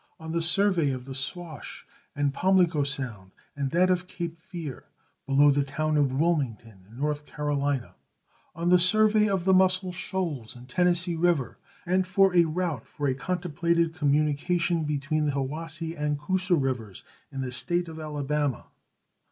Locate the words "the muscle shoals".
9.45-10.55